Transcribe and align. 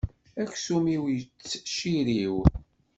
Aksum-iw 0.41 1.03
yettciriw. 1.15 2.35